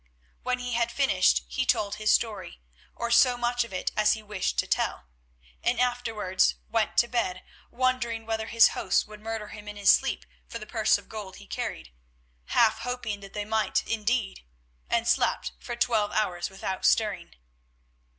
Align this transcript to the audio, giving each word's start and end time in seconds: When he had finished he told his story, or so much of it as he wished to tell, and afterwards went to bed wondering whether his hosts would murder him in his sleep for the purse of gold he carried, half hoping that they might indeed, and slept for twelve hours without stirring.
When 0.41 0.57
he 0.57 0.73
had 0.73 0.91
finished 0.91 1.43
he 1.47 1.63
told 1.63 1.97
his 1.97 2.11
story, 2.11 2.59
or 2.95 3.11
so 3.11 3.37
much 3.37 3.63
of 3.63 3.71
it 3.71 3.91
as 3.95 4.13
he 4.13 4.23
wished 4.23 4.57
to 4.57 4.65
tell, 4.65 5.05
and 5.61 5.79
afterwards 5.79 6.55
went 6.67 6.97
to 6.97 7.07
bed 7.07 7.43
wondering 7.69 8.25
whether 8.25 8.47
his 8.47 8.69
hosts 8.69 9.05
would 9.05 9.21
murder 9.21 9.49
him 9.49 9.67
in 9.67 9.75
his 9.75 9.91
sleep 9.91 10.25
for 10.47 10.57
the 10.57 10.65
purse 10.65 10.97
of 10.97 11.07
gold 11.07 11.35
he 11.35 11.45
carried, 11.45 11.91
half 12.45 12.79
hoping 12.79 13.19
that 13.19 13.33
they 13.33 13.45
might 13.45 13.85
indeed, 13.87 14.41
and 14.89 15.07
slept 15.07 15.51
for 15.59 15.75
twelve 15.75 16.11
hours 16.13 16.49
without 16.49 16.83
stirring. 16.83 17.35